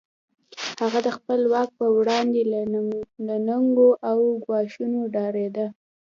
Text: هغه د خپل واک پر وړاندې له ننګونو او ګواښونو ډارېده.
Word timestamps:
هغه 0.81 0.99
د 1.05 1.09
خپل 1.17 1.39
واک 1.53 1.69
پر 1.79 1.89
وړاندې 1.99 2.41
له 2.51 2.61
ننګونو 3.47 3.87
او 4.09 4.17
ګواښونو 4.45 4.99
ډارېده. 5.13 5.65